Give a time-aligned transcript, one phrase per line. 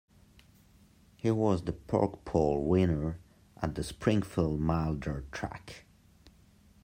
[1.15, 3.19] He was the Pork Pole winner
[3.61, 5.85] at the Springfield mile-dirt track.